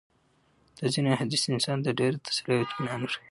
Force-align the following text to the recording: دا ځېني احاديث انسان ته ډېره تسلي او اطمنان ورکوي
دا 0.77 0.85
ځېني 0.93 1.09
احاديث 1.15 1.41
انسان 1.53 1.77
ته 1.85 1.91
ډېره 1.99 2.17
تسلي 2.27 2.53
او 2.55 2.63
اطمنان 2.65 2.99
ورکوي 3.01 3.19